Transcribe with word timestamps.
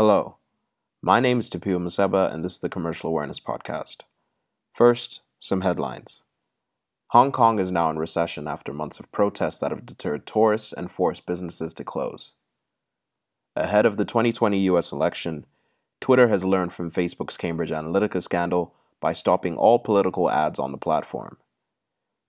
Hello, 0.00 0.36
my 1.02 1.18
name 1.18 1.40
is 1.40 1.50
Tapio 1.50 1.80
Maseba, 1.80 2.32
and 2.32 2.44
this 2.44 2.52
is 2.52 2.60
the 2.60 2.68
Commercial 2.68 3.10
Awareness 3.10 3.40
Podcast. 3.40 4.02
First, 4.70 5.22
some 5.40 5.62
headlines. 5.62 6.22
Hong 7.08 7.32
Kong 7.32 7.58
is 7.58 7.72
now 7.72 7.90
in 7.90 7.98
recession 7.98 8.46
after 8.46 8.72
months 8.72 9.00
of 9.00 9.10
protests 9.10 9.58
that 9.58 9.72
have 9.72 9.84
deterred 9.84 10.24
tourists 10.24 10.72
and 10.72 10.88
forced 10.88 11.26
businesses 11.26 11.74
to 11.74 11.82
close. 11.82 12.34
Ahead 13.56 13.84
of 13.84 13.96
the 13.96 14.04
2020 14.04 14.60
US 14.70 14.92
election, 14.92 15.46
Twitter 16.00 16.28
has 16.28 16.44
learned 16.44 16.72
from 16.72 16.92
Facebook's 16.92 17.36
Cambridge 17.36 17.72
Analytica 17.72 18.22
scandal 18.22 18.76
by 19.00 19.12
stopping 19.12 19.56
all 19.56 19.80
political 19.80 20.30
ads 20.30 20.60
on 20.60 20.70
the 20.70 20.78
platform. 20.78 21.38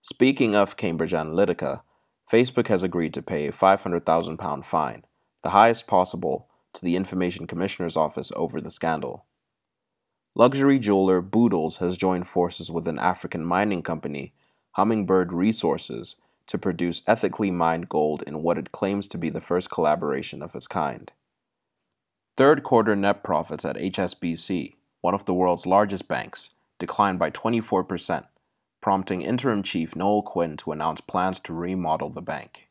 Speaking 0.02 0.56
of 0.56 0.76
Cambridge 0.76 1.14
Analytica, 1.14 1.84
Facebook 2.28 2.66
has 2.66 2.82
agreed 2.82 3.14
to 3.14 3.22
pay 3.22 3.46
a 3.46 3.52
£500,000 3.52 4.66
fine, 4.66 5.04
the 5.44 5.52
highest 5.52 5.86
possible, 5.86 6.48
to 6.74 6.82
the 6.84 6.96
Information 6.96 7.48
Commissioner's 7.48 7.98
Office 7.98 8.32
over 8.36 8.62
the 8.62 8.72
scandal. 8.72 9.26
Luxury 10.36 10.80
jeweler 10.80 11.22
Boodles 11.22 11.78
has 11.78 11.98
joined 11.98 12.28
forces 12.28 12.72
with 12.72 12.88
an 12.88 13.00
African 13.00 13.44
mining 13.44 13.82
company, 13.82 14.34
Hummingbird 14.72 15.34
Resources, 15.34 16.16
to 16.48 16.58
produce 16.58 17.04
ethically 17.08 17.52
mined 17.52 17.90
gold 17.90 18.24
in 18.26 18.42
what 18.42 18.58
it 18.58 18.72
claims 18.72 19.08
to 19.10 19.18
be 19.18 19.30
the 19.30 19.42
first 19.42 19.70
collaboration 19.70 20.42
of 20.42 20.56
its 20.56 20.68
kind. 20.68 21.12
Third 22.38 22.64
quarter 22.64 22.96
net 22.96 23.24
profits 23.24 23.66
at 23.66 23.76
HSBC, 23.76 24.76
one 25.02 25.14
of 25.14 25.26
the 25.26 25.34
world's 25.34 25.66
largest 25.66 26.08
banks, 26.08 26.52
declined 26.80 27.20
by 27.20 27.32
24%, 27.32 28.26
prompting 28.82 29.22
interim 29.22 29.62
chief 29.62 29.96
Noel 29.96 30.22
Quinn 30.22 30.56
to 30.58 30.72
announce 30.72 31.02
plans 31.02 31.40
to 31.42 31.54
remodel 31.54 32.10
the 32.10 32.22
bank. 32.22 32.69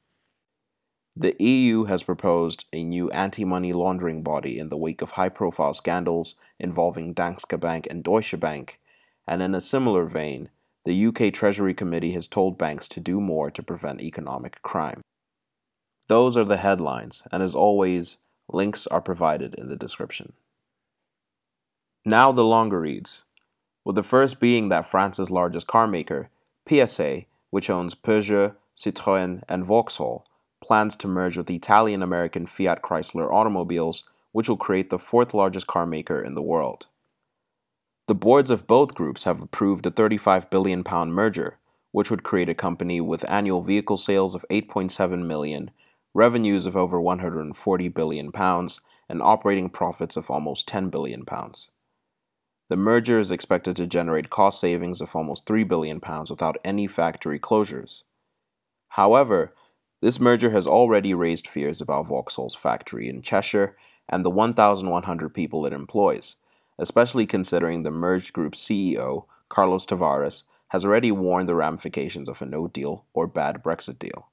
The 1.21 1.35
EU 1.43 1.87
has 1.87 2.05
proposed 2.05 2.67
a 2.73 2.85
new 2.85 3.11
anti 3.11 3.45
money 3.45 3.73
laundering 3.73 4.23
body 4.23 4.57
in 4.57 4.69
the 4.69 4.77
wake 4.77 5.03
of 5.03 5.13
high 5.13 5.31
profile 5.31 5.73
scandals 5.73 6.37
involving 6.61 7.13
Danske 7.13 7.59
Bank 7.59 7.89
and 7.91 8.05
Deutsche 8.05 8.39
Bank, 8.39 8.79
and 9.27 9.43
in 9.43 9.53
a 9.53 9.61
similar 9.61 10.05
vein, 10.05 10.49
the 10.85 11.07
UK 11.07 11.35
Treasury 11.35 11.75
Committee 11.75 12.13
has 12.13 12.29
told 12.29 12.57
banks 12.57 12.87
to 12.91 13.01
do 13.01 13.21
more 13.21 13.51
to 13.51 13.65
prevent 13.65 14.01
economic 14.01 14.63
crime. 14.63 15.01
Those 16.07 16.37
are 16.37 16.45
the 16.45 16.59
headlines, 16.59 17.25
and 17.33 17.43
as 17.43 17.53
always, 17.53 18.19
links 18.49 18.87
are 18.87 19.01
provided 19.01 19.57
in 19.57 19.69
the 19.69 19.77
description. 19.77 20.35
Now 22.05 22.31
the 22.31 22.45
longer 22.45 22.81
reads 22.83 23.25
with 23.85 23.97
the 23.97 24.05
first 24.05 24.39
being 24.39 24.69
that 24.69 24.87
France's 24.87 25.33
largest 25.33 25.67
car 25.67 25.89
maker, 25.89 26.31
PSA, 26.69 27.25
which 27.51 27.69
owns 27.69 27.97
Peugeot, 27.97 28.55
Citroën, 28.77 29.43
and 29.49 29.65
Vauxhall, 29.65 30.25
plans 30.69 30.95
to 30.97 31.09
merge 31.09 31.39
with 31.39 31.51
Italian 31.51 32.03
American 32.03 32.45
Fiat 32.45 32.83
Chrysler 32.83 33.33
Automobiles, 33.33 34.05
which 34.33 34.51
will 34.51 34.57
create 34.59 34.91
the 34.91 34.99
fourth 34.99 35.33
largest 35.33 35.67
car 35.67 35.87
maker 35.87 36.21
in 36.21 36.35
the 36.35 36.43
world. 36.43 36.89
The 38.07 38.15
boards 38.15 38.51
of 38.51 38.67
both 38.67 38.95
groups 38.95 39.25
have 39.25 39.43
approved 39.43 39.87
a 39.87 39.91
35 39.91 40.51
billion 40.51 40.85
pound 40.85 41.15
merger, 41.15 41.57
which 41.91 42.11
would 42.11 42.23
create 42.23 42.51
a 42.51 42.55
company 42.55 43.01
with 43.01 43.29
annual 43.31 43.63
vehicle 43.63 43.97
sales 43.97 44.35
of 44.35 44.45
8.7 44.51 45.25
million, 45.25 45.71
revenues 46.13 46.67
of 46.67 46.77
over 46.77 47.01
140 47.01 47.89
billion 47.89 48.31
pounds, 48.31 48.81
and 49.09 49.23
operating 49.23 49.71
profits 49.71 50.19
of 50.19 50.31
almost 50.31 50.69
10 50.69 50.91
billion 50.91 51.25
pounds. 51.25 51.71
The 52.69 52.77
merger 52.77 53.19
is 53.19 53.31
expected 53.31 53.75
to 53.77 53.87
generate 53.87 54.29
cost 54.29 54.61
savings 54.61 55.01
of 55.01 55.17
almost 55.17 55.47
3 55.47 55.65
billion 55.65 55.99
pounds 55.99 56.31
without 56.31 56.59
any 56.63 56.87
factory 56.87 57.39
closures. 57.39 58.03
However, 58.91 59.55
this 60.01 60.21
merger 60.21 60.51
has 60.51 60.67
already 60.67 61.13
raised 61.13 61.47
fears 61.47 61.81
about 61.81 62.07
Vauxhall's 62.07 62.55
factory 62.55 63.09
in 63.09 63.23
Cheshire 63.23 63.77
and 64.09 64.25
the 64.25 64.31
1,100 64.31 65.35
people 65.35 65.67
it 65.67 65.73
employs, 65.73 66.37
especially 66.79 67.27
considering 67.27 67.83
the 67.83 67.91
merged 67.91 68.33
group's 68.33 68.65
CEO, 68.65 69.27
Carlos 69.49 69.85
Tavares, 69.87 70.45
has 70.69 70.85
already 70.85 71.11
warned 71.11 71.49
the 71.49 71.55
ramifications 71.55 72.29
of 72.29 72.41
a 72.41 72.47
no 72.47 72.69
deal 72.69 73.05
or 73.13 73.27
bad 73.27 73.63
Brexit 73.63 73.99
deal. 73.99 74.29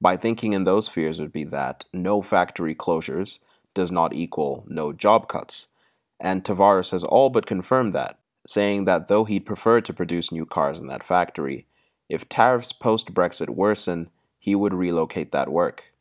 By 0.00 0.16
thinking 0.16 0.52
in 0.52 0.64
those 0.64 0.88
fears 0.88 1.18
would 1.18 1.32
be 1.32 1.44
that 1.44 1.86
no 1.92 2.20
factory 2.22 2.74
closures 2.74 3.38
does 3.74 3.90
not 3.90 4.14
equal 4.14 4.64
no 4.68 4.92
job 4.92 5.28
cuts, 5.28 5.68
and 6.20 6.44
Tavares 6.44 6.92
has 6.92 7.02
all 7.02 7.30
but 7.30 7.46
confirmed 7.46 7.94
that, 7.94 8.18
saying 8.46 8.84
that 8.84 9.08
though 9.08 9.24
he'd 9.24 9.46
prefer 9.46 9.80
to 9.80 9.92
produce 9.92 10.30
new 10.30 10.46
cars 10.46 10.78
in 10.78 10.86
that 10.86 11.02
factory, 11.02 11.66
if 12.08 12.28
tariffs 12.28 12.72
post 12.72 13.12
Brexit 13.14 13.50
worsen, 13.50 14.10
he 14.46 14.54
would 14.54 14.72
relocate 14.72 15.32
that 15.32 15.50
work. 15.50 15.92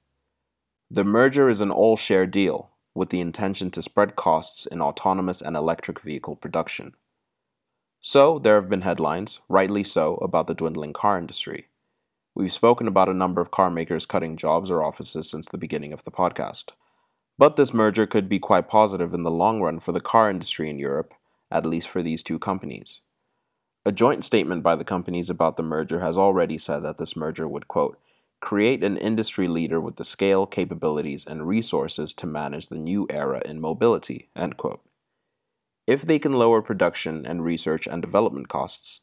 The 0.91 1.03
merger 1.03 1.49
is 1.49 1.61
an 1.61 1.71
all 1.71 1.97
share 1.97 2.27
deal, 2.27 2.69
with 2.93 3.09
the 3.09 3.19
intention 3.19 3.71
to 3.71 3.81
spread 3.81 4.15
costs 4.15 4.67
in 4.67 4.83
autonomous 4.83 5.41
and 5.41 5.57
electric 5.57 5.99
vehicle 5.99 6.35
production. 6.35 6.93
So, 8.01 8.37
there 8.37 8.53
have 8.53 8.69
been 8.69 8.83
headlines, 8.83 9.39
rightly 9.49 9.83
so, 9.83 10.17
about 10.17 10.45
the 10.45 10.53
dwindling 10.53 10.93
car 10.93 11.17
industry. 11.17 11.69
We've 12.35 12.53
spoken 12.53 12.87
about 12.87 13.09
a 13.09 13.15
number 13.15 13.41
of 13.41 13.49
car 13.49 13.71
makers 13.71 14.05
cutting 14.05 14.37
jobs 14.37 14.69
or 14.69 14.83
offices 14.83 15.27
since 15.27 15.47
the 15.47 15.57
beginning 15.57 15.91
of 15.91 16.03
the 16.03 16.11
podcast. 16.11 16.73
But 17.39 17.55
this 17.55 17.73
merger 17.73 18.05
could 18.05 18.29
be 18.29 18.37
quite 18.37 18.67
positive 18.67 19.15
in 19.15 19.23
the 19.23 19.31
long 19.31 19.59
run 19.59 19.79
for 19.79 19.91
the 19.91 19.99
car 19.99 20.29
industry 20.29 20.69
in 20.69 20.77
Europe, 20.77 21.15
at 21.49 21.65
least 21.65 21.89
for 21.89 22.03
these 22.03 22.21
two 22.21 22.37
companies. 22.37 23.01
A 23.87 23.91
joint 23.91 24.23
statement 24.23 24.61
by 24.61 24.75
the 24.75 24.85
companies 24.85 25.31
about 25.31 25.57
the 25.57 25.63
merger 25.63 26.01
has 26.01 26.15
already 26.15 26.59
said 26.59 26.83
that 26.83 26.99
this 26.99 27.15
merger 27.15 27.47
would, 27.47 27.67
quote, 27.67 27.97
create 28.45 28.83
an 28.83 28.95
industry 28.97 29.47
leader 29.47 29.81
with 29.81 29.95
the 29.95 30.03
scale, 30.03 30.45
capabilities, 30.45 31.25
and 31.25 31.47
resources 31.47 32.13
to 32.13 32.27
manage 32.27 32.69
the 32.69 32.77
new 32.77 33.07
era 33.09 33.41
in 33.43 33.59
mobility. 33.59 34.29
If 35.87 36.03
they 36.03 36.19
can 36.19 36.33
lower 36.33 36.61
production 36.61 37.25
and 37.25 37.43
research 37.43 37.87
and 37.87 38.03
development 38.03 38.47
costs, 38.47 39.01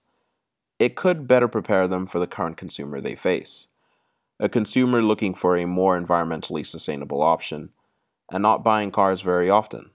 it 0.79 0.95
could 0.95 1.27
better 1.27 1.49
prepare 1.49 1.89
them 1.89 2.07
for 2.07 2.21
the 2.21 2.27
current 2.29 2.57
consumer 2.57 3.01
they 3.01 3.17
face. 3.17 3.67
A 4.39 4.49
consumer 4.49 5.03
looking 5.03 5.35
for 5.35 5.57
a 5.57 5.67
more 5.67 6.01
environmentally 6.01 6.65
sustainable 6.65 7.23
option 7.23 7.71
and 8.31 8.43
not 8.43 8.63
buying 8.63 8.93
cars 8.93 9.23
very 9.23 9.51
often. 9.51 9.91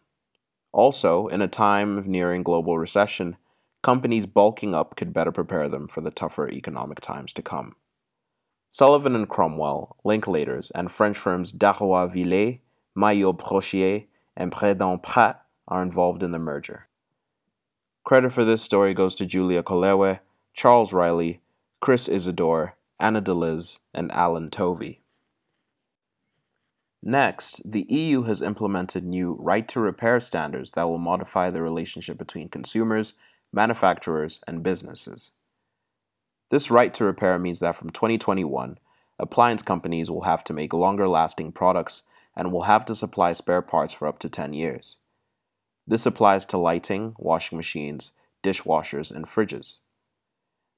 Also, 0.74 1.28
in 1.28 1.42
a 1.42 1.48
time 1.48 1.98
of 1.98 2.06
nearing 2.06 2.44
global 2.44 2.78
recession, 2.78 3.38
companies 3.82 4.26
bulking 4.26 4.76
up 4.76 4.98
could 4.98 5.14
better 5.14 5.32
prepare 5.32 5.70
them 5.70 5.88
for 5.88 6.02
the 6.02 6.12
tougher 6.12 6.50
economic 6.50 7.00
times 7.00 7.32
to 7.32 7.42
come. 7.42 7.78
Sullivan 8.70 9.16
and 9.16 9.30
Cromwell, 9.30 9.96
Linklaters, 10.06 10.72
and 10.76 10.92
French 10.92 11.18
firms 11.18 11.52
Darrois 11.52 12.08
Villey, 12.08 12.62
Maillot 12.96 13.38
Brochier, 13.38 14.08
and 14.36 14.52
Bredin 14.52 15.02
Prat 15.02 15.44
are 15.68 15.82
involved 15.82 16.24
in 16.24 16.32
the 16.32 16.40
merger. 16.40 16.88
Credit 18.04 18.32
for 18.32 18.46
this 18.46 18.62
story 18.62 18.94
goes 18.94 19.16
to 19.16 19.26
Julia 19.26 19.64
Kollewe, 19.64 20.20
Charles 20.54 20.94
Riley, 20.94 21.42
Chris 21.80 22.08
Isidore, 22.08 22.76
Anna 23.00 23.22
DeLiz, 23.22 23.80
and 23.94 24.12
Alan 24.12 24.50
Tovey. 24.50 25.02
Next, 27.04 27.62
the 27.70 27.86
EU 27.90 28.24
has 28.24 28.42
implemented 28.42 29.06
new 29.06 29.38
right 29.40 29.68
to 29.68 29.80
repair 29.80 30.20
standards 30.20 30.72
that 30.72 30.88
will 30.90 30.98
modify 30.98 31.50
the 31.50 31.62
relationship 31.62 32.18
between 32.18 32.50
consumers, 32.50 33.14
manufacturers, 33.54 34.40
and 34.48 34.64
businesses. 34.64 35.32
This 36.50 36.72
right 36.72 36.94
to 36.94 37.04
repair 37.04 37.38
means 37.38 37.60
that 37.60 37.76
from 37.76 37.90
2021, 37.90 38.78
appliance 39.20 39.62
companies 39.62 40.10
will 40.10 40.22
have 40.22 40.44
to 40.46 40.54
make 40.54 40.74
longer 40.74 41.08
lasting 41.08 41.52
products 41.52 42.04
and 42.36 42.52
will 42.52 42.64
have 42.64 42.86
to 42.86 42.96
supply 42.96 43.34
spare 43.34 43.62
parts 43.62 43.94
for 43.94 44.08
up 44.08 44.20
to 44.20 44.30
10 44.30 44.54
years. 44.54 44.98
This 45.86 46.06
applies 46.06 46.46
to 46.48 46.58
lighting, 46.58 47.16
washing 47.18 47.58
machines, 47.58 48.12
dishwashers, 48.44 49.14
and 49.14 49.26
fridges. 49.26 49.80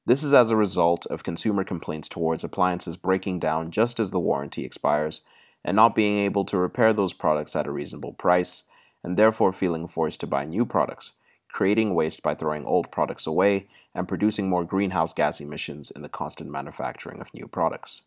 This 0.05 0.23
is 0.23 0.33
as 0.33 0.49
a 0.49 0.55
result 0.55 1.05
of 1.07 1.23
consumer 1.23 1.63
complaints 1.63 2.09
towards 2.09 2.43
appliances 2.43 2.97
breaking 2.97 3.39
down 3.39 3.69
just 3.69 3.99
as 3.99 4.11
the 4.11 4.19
warranty 4.19 4.65
expires 4.65 5.21
and 5.63 5.75
not 5.75 5.93
being 5.93 6.17
able 6.17 6.45
to 6.45 6.57
repair 6.57 6.93
those 6.93 7.13
products 7.13 7.55
at 7.55 7.67
a 7.67 7.71
reasonable 7.71 8.13
price, 8.13 8.63
and 9.03 9.17
therefore 9.17 9.51
feeling 9.51 9.87
forced 9.87 10.19
to 10.21 10.27
buy 10.27 10.45
new 10.45 10.65
products, 10.65 11.11
creating 11.51 11.93
waste 11.93 12.23
by 12.23 12.35
throwing 12.35 12.65
old 12.65 12.91
products 12.91 13.27
away 13.27 13.67
and 13.93 14.07
producing 14.07 14.47
more 14.49 14.63
greenhouse 14.63 15.13
gas 15.13 15.41
emissions 15.41 15.91
in 15.91 16.01
the 16.01 16.09
constant 16.09 16.49
manufacturing 16.49 17.19
of 17.19 17.33
new 17.33 17.47
products. 17.47 18.03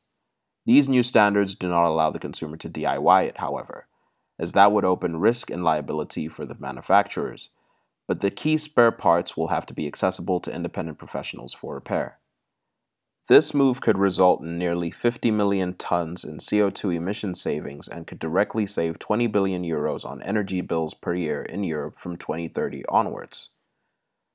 These 0.65 0.89
new 0.89 1.03
standards 1.03 1.55
do 1.55 1.69
not 1.69 1.89
allow 1.89 2.11
the 2.11 2.21
consumer 2.21 2.57
to 2.59 2.69
DIY 2.69 3.25
it, 3.27 3.39
however, 3.39 3.87
as 4.39 4.53
that 4.53 4.73
would 4.73 4.85
open 4.85 5.19
risk 5.19 5.51
and 5.51 5.65
liability 5.65 6.29
for 6.29 6.47
the 6.47 6.57
manufacturers, 6.59 7.51
but 8.07 8.21
the 8.21 8.31
key 8.31 8.57
spare 8.57 8.93
parts 8.93 9.37
will 9.37 9.49
have 9.49 9.67
to 9.67 9.75
be 9.75 9.87
accessible 9.87 10.41
to 10.41 10.55
independent 10.55 10.99
professionals 10.99 11.53
for 11.53 11.75
repair. 11.75 12.19
This 13.33 13.55
move 13.55 13.81
could 13.81 13.97
result 13.97 14.43
in 14.43 14.59
nearly 14.59 14.91
50 14.91 15.31
million 15.31 15.73
tons 15.73 16.23
in 16.23 16.37
CO2 16.37 16.95
emission 16.95 17.35
savings 17.35 17.89
and 17.89 18.07
could 18.07 18.19
directly 18.19 18.67
save 18.67 18.99
20 18.99 19.27
billion 19.29 19.63
euros 19.63 20.05
on 20.05 20.21
energy 20.21 20.61
bills 20.61 20.93
per 20.93 21.15
year 21.15 21.41
in 21.41 21.65
Europe 21.65 21.97
from 21.97 22.19
2030 22.19 22.85
onwards. 22.91 23.49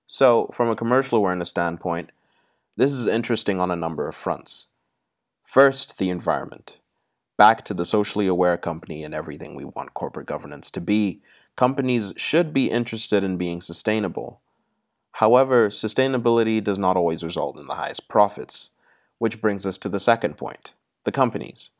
So, 0.07 0.49
from 0.51 0.69
a 0.69 0.75
commercial 0.75 1.19
awareness 1.19 1.49
standpoint, 1.49 2.09
this 2.75 2.91
is 2.91 3.05
interesting 3.05 3.59
on 3.59 3.69
a 3.69 3.75
number 3.75 4.07
of 4.07 4.15
fronts. 4.15 4.69
First, 5.43 5.99
the 5.99 6.09
environment. 6.09 6.77
Back 7.37 7.63
to 7.65 7.75
the 7.75 7.85
socially 7.85 8.25
aware 8.25 8.57
company 8.57 9.03
and 9.03 9.13
everything 9.13 9.53
we 9.53 9.65
want 9.65 9.93
corporate 9.93 10.25
governance 10.25 10.71
to 10.71 10.81
be, 10.81 11.21
companies 11.55 12.13
should 12.17 12.51
be 12.51 12.71
interested 12.71 13.23
in 13.23 13.37
being 13.37 13.61
sustainable. 13.61 14.41
However, 15.11 15.69
sustainability 15.69 16.63
does 16.63 16.79
not 16.79 16.97
always 16.97 17.23
result 17.23 17.59
in 17.59 17.67
the 17.67 17.75
highest 17.75 18.07
profits, 18.07 18.71
which 19.17 19.41
brings 19.41 19.65
us 19.65 19.77
to 19.79 19.89
the 19.89 19.99
second 19.99 20.37
point 20.37 20.73
the 21.03 21.11
companies. 21.11 21.71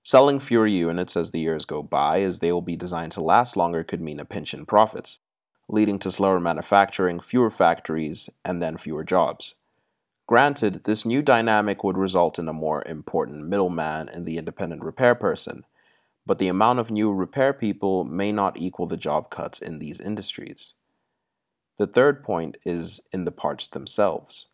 Selling 0.00 0.40
fewer 0.40 0.66
units 0.66 1.16
as 1.16 1.30
the 1.30 1.40
years 1.40 1.64
go 1.64 1.82
by, 1.82 2.22
as 2.22 2.40
they 2.40 2.50
will 2.50 2.62
be 2.62 2.74
designed 2.74 3.12
to 3.12 3.22
last 3.22 3.56
longer, 3.56 3.84
could 3.84 4.00
mean 4.00 4.18
a 4.18 4.24
pinch 4.24 4.52
in 4.54 4.66
profits, 4.66 5.20
leading 5.68 5.98
to 6.00 6.10
slower 6.10 6.40
manufacturing, 6.40 7.20
fewer 7.20 7.50
factories, 7.50 8.28
and 8.44 8.60
then 8.60 8.76
fewer 8.76 9.04
jobs. 9.04 9.54
Granted, 10.26 10.84
this 10.84 11.04
new 11.04 11.22
dynamic 11.22 11.84
would 11.84 11.98
result 11.98 12.38
in 12.38 12.48
a 12.48 12.52
more 12.52 12.82
important 12.86 13.46
middleman 13.46 14.08
in 14.08 14.24
the 14.24 14.38
independent 14.38 14.82
repair 14.82 15.14
person, 15.14 15.64
but 16.24 16.38
the 16.38 16.48
amount 16.48 16.78
of 16.78 16.90
new 16.90 17.12
repair 17.12 17.52
people 17.52 18.04
may 18.04 18.32
not 18.32 18.58
equal 18.58 18.86
the 18.86 18.96
job 18.96 19.30
cuts 19.30 19.60
in 19.60 19.78
these 19.78 20.00
industries. 20.00 20.74
The 21.78 21.86
third 21.86 22.22
point 22.22 22.56
is 22.64 23.00
in 23.12 23.24
the 23.24 23.32
parts 23.32 23.68
themselves. 23.68 24.46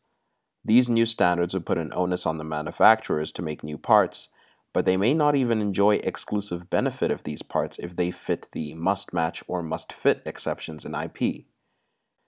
These 0.65 0.91
new 0.91 1.07
standards 1.07 1.55
would 1.55 1.67
put 1.67 1.79
an 1.79 1.93
onus 1.95 2.27
on 2.27 2.39
the 2.39 2.45
manufacturers 2.45 3.33
to 3.33 3.43
make 3.43 3.63
new 3.63 3.79
parts, 3.79 4.29
but 4.73 4.85
they 4.85 4.97
may 4.97 5.15
not 5.15 5.35
even 5.35 5.61
enjoy 5.61 5.97
exclusive 5.97 6.69
benefit 6.69 7.11
of 7.11 7.25
these 7.25 7.43
parts 7.43 7.79
if 7.79 7.97
they 7.97 8.11
fit 8.11 8.49
the 8.53 8.75
must 8.75 9.13
match 9.13 9.43
or 9.47 9.63
must 9.63 9.93
fit 9.93 10.23
exceptions 10.27 10.85
in 10.85 10.95
IP. 10.95 11.47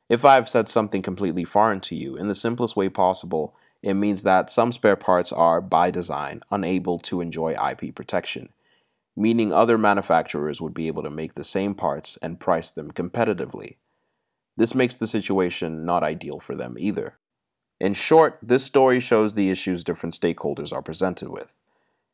If 0.09 0.25
I 0.25 0.35
have 0.35 0.49
said 0.49 0.69
something 0.69 1.03
completely 1.03 1.45
foreign 1.45 1.81
to 1.83 1.95
you 1.95 2.17
in 2.17 2.27
the 2.27 2.35
simplest 2.35 2.75
way 2.75 2.89
possible, 2.89 3.55
it 3.83 3.95
means 3.95 4.25
that 4.25 4.51
some 4.51 4.73
spare 4.73 4.97
parts 4.97 5.33
are, 5.33 5.61
by 5.61 5.91
design, 5.91 6.43
unable 6.51 6.99
to 6.99 7.21
enjoy 7.21 7.53
IP 7.55 7.95
protection, 7.95 8.49
meaning 9.17 9.53
other 9.53 9.79
manufacturers 9.79 10.61
would 10.61 10.75
be 10.75 10.89
able 10.89 11.05
to 11.05 11.11
make 11.11 11.35
the 11.35 11.45
same 11.45 11.75
parts 11.75 12.19
and 12.21 12.41
price 12.41 12.73
them 12.73 12.91
competitively. 12.91 13.77
This 14.57 14.75
makes 14.75 14.97
the 14.97 15.07
situation 15.07 15.85
not 15.85 16.03
ideal 16.03 16.41
for 16.41 16.57
them 16.57 16.77
either. 16.79 17.20
In 17.81 17.95
short, 17.95 18.39
this 18.43 18.63
story 18.63 19.01
shows 19.01 19.35
the 19.35 19.49
issues 19.49 19.83
different 19.83 20.15
stakeholders 20.15 20.71
are 20.71 20.83
presented 20.83 21.31
with. 21.31 21.55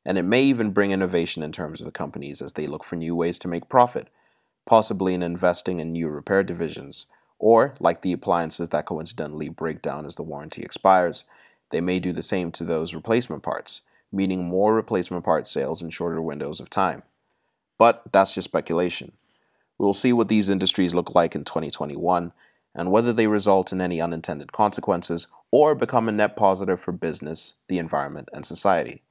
And 0.04 0.16
it 0.16 0.22
may 0.22 0.44
even 0.44 0.70
bring 0.70 0.92
innovation 0.92 1.42
in 1.42 1.50
terms 1.50 1.80
of 1.80 1.86
the 1.86 1.92
companies 1.92 2.40
as 2.40 2.52
they 2.52 2.68
look 2.68 2.84
for 2.84 2.94
new 2.94 3.16
ways 3.16 3.36
to 3.40 3.48
make 3.48 3.68
profit, 3.68 4.06
possibly 4.64 5.12
in 5.12 5.24
investing 5.24 5.80
in 5.80 5.92
new 5.92 6.08
repair 6.08 6.44
divisions, 6.44 7.06
or, 7.40 7.74
like 7.80 8.02
the 8.02 8.12
appliances 8.12 8.70
that 8.70 8.86
coincidentally 8.86 9.48
break 9.48 9.82
down 9.82 10.06
as 10.06 10.14
the 10.14 10.22
warranty 10.22 10.62
expires, 10.62 11.24
they 11.70 11.80
may 11.80 11.98
do 11.98 12.12
the 12.12 12.22
same 12.22 12.52
to 12.52 12.62
those 12.62 12.94
replacement 12.94 13.42
parts, 13.42 13.82
meaning 14.12 14.44
more 14.44 14.72
replacement 14.72 15.24
part 15.24 15.48
sales 15.48 15.82
in 15.82 15.90
shorter 15.90 16.22
windows 16.22 16.60
of 16.60 16.70
time. 16.70 17.02
But 17.76 18.04
that's 18.12 18.34
just 18.34 18.48
speculation. 18.48 19.12
We 19.78 19.84
will 19.84 19.94
see 19.94 20.12
what 20.12 20.28
these 20.28 20.48
industries 20.48 20.94
look 20.94 21.14
like 21.16 21.34
in 21.34 21.44
2021 21.44 22.32
and 22.76 22.92
whether 22.92 23.12
they 23.12 23.26
result 23.26 23.72
in 23.72 23.80
any 23.80 24.00
unintended 24.00 24.52
consequences 24.52 25.28
or 25.50 25.74
become 25.74 26.08
a 26.08 26.12
net 26.12 26.36
positive 26.36 26.78
for 26.78 26.92
business, 26.92 27.54
the 27.68 27.78
environment, 27.78 28.28
and 28.32 28.44
society. 28.44 29.02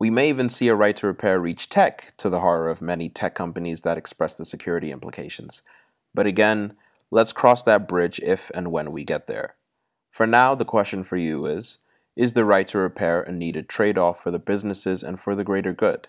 We 0.00 0.10
may 0.10 0.30
even 0.30 0.48
see 0.48 0.68
a 0.68 0.74
right 0.74 0.96
to 0.96 1.06
repair 1.06 1.38
reach 1.38 1.68
tech 1.68 2.14
to 2.16 2.30
the 2.30 2.40
horror 2.40 2.70
of 2.70 2.80
many 2.80 3.08
tech 3.10 3.34
companies 3.34 3.82
that 3.82 3.98
express 3.98 4.36
the 4.36 4.46
security 4.46 4.90
implications. 4.90 5.62
But 6.14 6.26
again, 6.26 6.72
let's 7.10 7.32
cross 7.32 7.62
that 7.64 7.86
bridge 7.86 8.18
if 8.20 8.50
and 8.54 8.72
when 8.72 8.90
we 8.90 9.04
get 9.04 9.26
there. 9.26 9.54
For 10.10 10.26
now, 10.26 10.54
the 10.54 10.64
question 10.64 11.04
for 11.04 11.16
you 11.16 11.46
is 11.46 11.78
Is 12.16 12.32
the 12.32 12.44
right 12.44 12.66
to 12.68 12.78
repair 12.78 13.20
a 13.20 13.30
needed 13.30 13.68
trade 13.68 13.98
off 13.98 14.22
for 14.22 14.30
the 14.30 14.38
businesses 14.38 15.02
and 15.02 15.20
for 15.20 15.34
the 15.34 15.44
greater 15.44 15.72
good? 15.72 16.08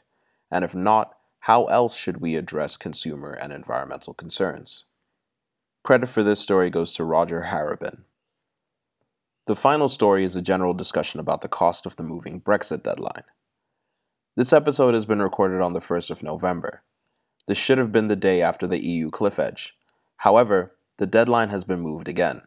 And 0.50 0.64
if 0.64 0.74
not, 0.74 1.16
how 1.42 1.66
else 1.66 1.98
should 1.98 2.22
we 2.22 2.36
address 2.36 2.78
consumer 2.78 3.34
and 3.34 3.52
environmental 3.52 4.14
concerns? 4.14 4.86
Credit 5.84 6.08
for 6.08 6.24
this 6.24 6.40
story 6.40 6.70
goes 6.70 6.94
to 6.94 7.04
Roger 7.04 7.48
Harrabin. 7.52 8.04
The 9.48 9.56
final 9.56 9.90
story 9.90 10.24
is 10.24 10.34
a 10.38 10.42
general 10.42 10.74
discussion 10.74 11.20
about 11.20 11.42
the 11.42 11.50
cost 11.50 11.86
of 11.86 11.98
the 11.98 12.04
moving 12.04 12.40
Brexit 12.40 12.84
deadline. 12.84 13.26
This 14.38 14.54
episode 14.54 14.94
has 14.94 15.06
been 15.06 15.22
recorded 15.22 15.60
on 15.60 15.74
the 15.74 15.82
1st 15.82 16.10
of 16.10 16.24
November. 16.24 16.84
This 17.48 17.58
should 17.58 17.80
have 17.80 17.92
been 17.92 18.08
the 18.08 18.16
day 18.16 18.42
after 18.42 18.66
the 18.66 18.82
EU 18.82 19.12
cliff 19.12 19.38
edge. 19.38 19.76
However, 20.20 20.74
the 21.00 21.06
deadline 21.06 21.50
has 21.50 21.66
been 21.66 21.82
moved 21.82 22.08
again. 22.08 22.44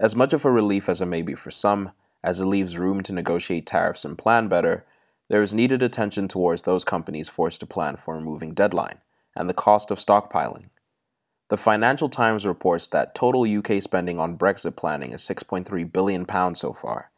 As 0.00 0.16
much 0.16 0.32
of 0.32 0.44
a 0.44 0.50
relief 0.50 0.88
as 0.88 1.00
it 1.00 1.06
may 1.06 1.22
be 1.22 1.36
for 1.36 1.52
some, 1.52 1.92
as 2.24 2.40
it 2.40 2.46
leaves 2.46 2.76
room 2.76 3.04
to 3.04 3.12
negotiate 3.12 3.68
tariffs 3.68 4.04
and 4.04 4.18
plan 4.18 4.48
better, 4.48 4.84
there 5.28 5.42
is 5.42 5.54
needed 5.54 5.80
attention 5.80 6.26
towards 6.26 6.62
those 6.62 6.82
companies 6.82 7.28
forced 7.28 7.60
to 7.60 7.66
plan 7.66 7.94
for 7.94 8.16
a 8.16 8.20
moving 8.20 8.52
deadline 8.52 8.98
and 9.36 9.48
the 9.48 9.54
cost 9.54 9.92
of 9.92 9.98
stockpiling. 9.98 10.70
The 11.52 11.58
Financial 11.58 12.08
Times 12.08 12.46
reports 12.46 12.86
that 12.86 13.14
total 13.14 13.42
UK 13.42 13.82
spending 13.82 14.18
on 14.18 14.38
Brexit 14.38 14.74
planning 14.74 15.12
is 15.12 15.20
6.3 15.20 15.92
billion 15.92 16.24
pounds 16.24 16.60
so 16.60 16.72
far, 16.72 17.10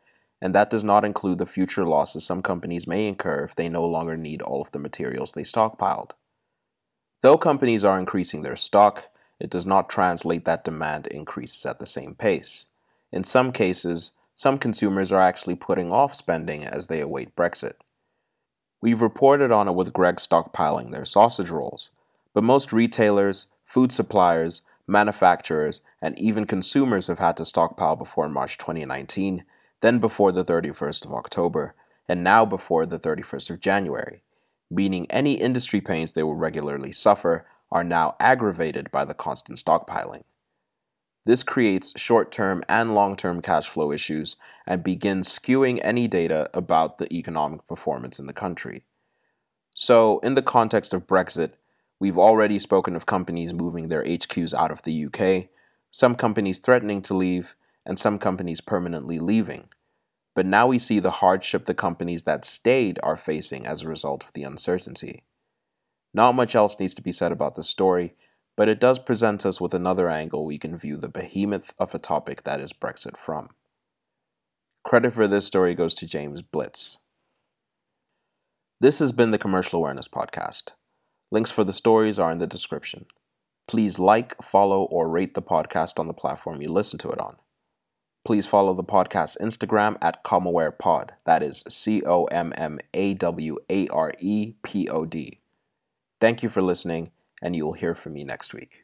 and 0.43 0.53
that 0.53 0.71
does 0.71 0.83
not 0.83 1.05
include 1.05 1.39
the 1.39 1.47
future 1.47 1.85
losses 1.85 2.27
some 2.27 2.43
companies 2.43 2.85
may 2.85 3.07
incur 3.07 3.45
if 3.45 3.55
they 3.55 3.69
no 3.69 3.85
longer 3.85 4.17
need 4.17 4.43
all 4.43 4.61
of 4.61 4.73
the 4.73 4.81
materials 4.81 5.31
they 5.31 5.45
stockpiled. 5.45 6.11
Though 7.21 7.39
companies 7.39 7.85
are 7.85 7.97
increasing 7.97 8.43
their 8.43 8.57
stock, 8.57 9.05
it 9.39 9.51
does 9.51 9.67
not 9.67 9.89
translate 9.89 10.47
that 10.47 10.65
demand 10.65 11.07
increases 11.07 11.65
at 11.65 11.79
the 11.79 11.87
same 11.87 12.17
pace. 12.17 12.67
In 13.13 13.23
some 13.23 13.53
cases, 13.53 14.11
some 14.35 14.59
consumers 14.59 15.13
are 15.13 15.23
actually 15.23 15.55
putting 15.55 15.93
off 15.93 16.13
spending 16.13 16.65
as 16.65 16.89
they 16.89 16.99
await 16.99 17.37
Brexit. 17.37 17.75
We've 18.81 19.01
reported 19.01 19.53
on 19.53 19.69
it 19.69 19.77
with 19.77 19.93
Greggs 19.93 20.27
stockpiling 20.27 20.91
their 20.91 21.05
sausage 21.05 21.51
rolls, 21.51 21.93
but 22.33 22.43
most 22.43 22.73
retailers, 22.73 23.47
food 23.64 23.90
suppliers, 23.90 24.62
manufacturers, 24.87 25.81
and 26.00 26.19
even 26.19 26.46
consumers 26.46 27.06
have 27.06 27.19
had 27.19 27.37
to 27.37 27.44
stockpile 27.44 27.96
before 27.96 28.28
March 28.28 28.58
2019, 28.58 29.44
then 29.81 29.99
before 29.99 30.32
the 30.32 30.44
31st 30.44 31.06
of 31.06 31.12
October, 31.12 31.75
and 32.08 32.22
now 32.22 32.44
before 32.44 32.87
the 32.87 32.99
31st 32.99 33.50
of 33.50 33.61
January, 33.61 34.22
meaning 34.70 35.06
any 35.11 35.34
industry 35.34 35.81
pains 35.81 36.12
they 36.12 36.22
will 36.22 36.34
regularly 36.34 36.93
suffer 36.93 37.46
are 37.70 37.84
now 37.84 38.14
aggravated 38.20 38.90
by 38.90 39.05
the 39.05 39.14
constant 39.14 39.58
stockpiling. 39.58 40.22
This 41.26 41.43
creates 41.43 41.99
short 41.99 42.31
term 42.31 42.62
and 42.69 42.94
long 42.94 43.16
term 43.16 43.40
cash 43.40 43.66
flow 43.66 43.90
issues 43.90 44.37
and 44.66 44.84
begins 44.84 45.28
skewing 45.28 45.81
any 45.82 46.06
data 46.06 46.50
about 46.52 46.99
the 46.99 47.12
economic 47.12 47.66
performance 47.66 48.19
in 48.19 48.26
the 48.26 48.32
country. 48.34 48.84
So, 49.75 50.19
in 50.20 50.34
the 50.34 50.43
context 50.43 50.93
of 50.93 51.06
Brexit, 51.06 51.52
We've 52.00 52.19
already 52.19 52.58
spoken 52.58 52.96
of 52.96 53.06
companies 53.06 53.52
moving 53.52 53.88
their 53.88 54.05
HQs 54.05 54.52
out 54.52 54.70
of 54.70 54.82
the 54.82 55.06
UK, 55.06 55.49
some 55.90 56.14
companies 56.14 56.59
threatening 56.59 57.02
to 57.02 57.14
leave, 57.14 57.54
and 57.87 57.99
some 57.99 58.19
companies 58.19 58.61
permanently 58.61 59.19
leaving. 59.19 59.69
But 60.35 60.47
now 60.47 60.66
we 60.66 60.78
see 60.78 60.99
the 60.99 61.12
hardship 61.12 61.66
the 61.66 61.75
companies 61.75 62.25
that 62.25 62.45
stayed 62.45 62.99
are 63.02 63.16
facing 63.16 63.66
as 63.66 63.83
a 63.83 63.88
result 63.88 64.25
of 64.25 64.33
the 64.33 64.42
uncertainty. 64.42 65.23
Not 66.12 66.35
much 66.35 66.54
else 66.54 66.78
needs 66.78 66.95
to 66.95 67.02
be 67.02 67.12
said 67.12 67.33
about 67.33 67.54
the 67.54 67.64
story, 67.64 68.14
but 68.57 68.69
it 68.69 68.80
does 68.80 68.99
present 68.99 69.47
us 69.47 69.61
with 69.61 69.75
another 69.75 70.09
angle 70.09 70.45
we 70.45 70.59
can 70.59 70.76
view 70.76 70.97
the 70.97 71.09
behemoth 71.09 71.75
of 71.78 71.95
a 71.95 71.99
topic 71.99 72.45
that 72.45 72.61
is 72.61 72.73
Brexit 72.73 73.16
from. 73.16 73.50
Credit 74.85 75.12
for 75.14 75.26
this 75.26 75.47
story 75.47 75.75
goes 75.75 75.95
to 75.95 76.07
James 76.07 76.42
Blitz. 76.42 76.99
This 78.80 78.99
has 78.99 79.12
been 79.12 79.30
the 79.30 79.38
Commercial 79.38 79.78
Awareness 79.78 80.09
Podcast. 80.09 80.73
Links 81.31 81.50
for 81.50 81.64
the 81.64 81.73
stories 81.73 82.19
are 82.19 82.31
in 82.31 82.38
the 82.38 82.47
description. 82.47 83.07
Please 83.66 83.99
like, 83.99 84.40
follow, 84.43 84.85
or 84.85 85.09
rate 85.09 85.35
the 85.35 85.43
podcast 85.43 85.99
on 85.99 86.07
the 86.07 86.12
platform 86.12 86.61
you 86.61 86.71
listen 86.71 86.99
to 87.00 87.11
it 87.11 87.19
on. 87.19 87.37
Please 88.25 88.47
follow 88.47 88.73
the 88.73 88.85
podcast's 88.85 89.37
Instagram 89.40 89.97
at 90.00 90.25
CommAwarePod. 90.25 91.11
That 91.25 91.43
is 91.43 91.64
C 91.69 92.02
O 92.04 92.25
M 92.26 92.52
M 92.57 92.78
A 92.95 93.14
W 93.14 93.59
A 93.69 93.88
R 93.88 94.14
E 94.19 94.54
P 94.62 94.88
O 94.88 95.04
D. 95.04 95.40
Thank 96.21 96.43
you 96.43 96.49
for 96.49 96.62
listening, 96.62 97.11
and 97.43 97.54
you 97.54 97.66
will 97.66 97.75
hear 97.75 97.95
from 97.95 98.14
me 98.14 98.25
next 98.25 98.54
week. 98.54 98.84